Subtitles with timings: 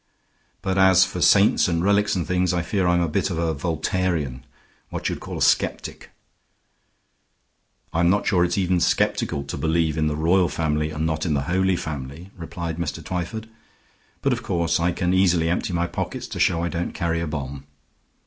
[0.63, 3.53] But as for saints and relics and things, I fear I'm a bit of a
[3.53, 4.41] Voltairian;
[4.89, 6.09] what you would call a skeptic."
[7.93, 11.35] "I'm not sure it's even skeptical to believe in the royal family and not in
[11.35, 13.03] the 'Holy' Family," replied Mr.
[13.05, 13.47] Twyford.
[14.23, 17.27] "But, of course, I can easily empty my pockets, to show I don't carry a
[17.27, 17.67] bomb."